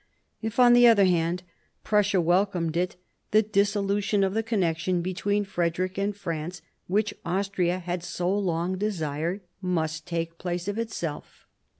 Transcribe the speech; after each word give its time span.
If, 0.41 0.59
on 0.59 0.73
the 0.73 0.87
other 0.87 1.05
hand, 1.05 1.43
Prussia 1.83 2.19
welcomed 2.19 2.75
it, 2.75 2.95
the 3.29 3.43
dissolution 3.43 4.23
of 4.23 4.33
the 4.33 4.41
connection 4.41 5.03
between 5.03 5.45
Frederick 5.45 5.95
and 5.99 6.15
France, 6.17 6.63
which 6.87 7.13
Austria 7.23 7.77
had 7.77 8.03
so 8.03 8.35
long 8.35 8.79
desired, 8.79 9.41
must 9.61 10.07
take 10.07 10.39
place 10.39 10.67
of 10.67 10.79
itself. 10.79 11.45